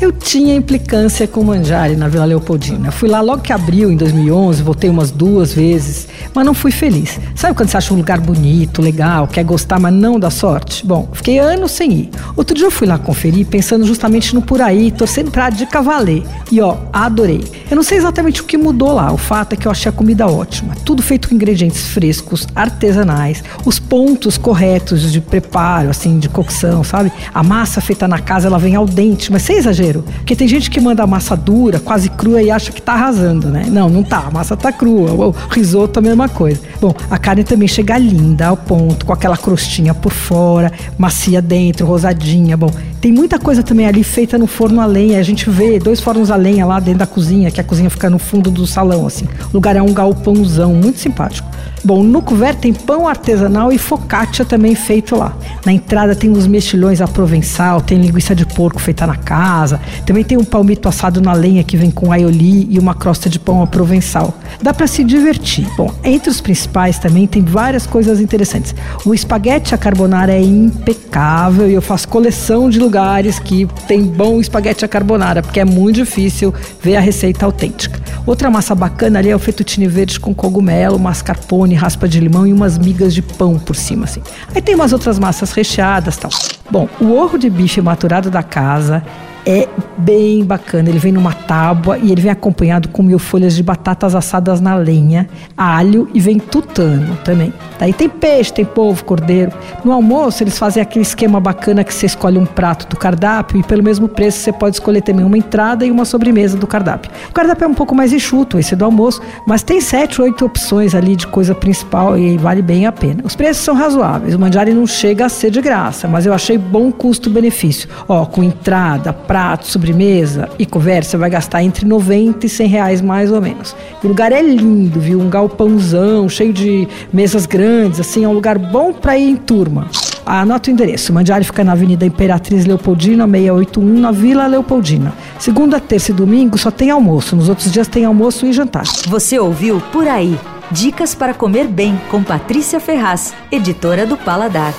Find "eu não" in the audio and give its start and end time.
17.68-17.82